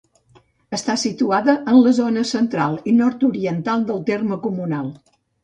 [0.77, 4.91] Està situada en la zona central i nord-oriental del terme comunal.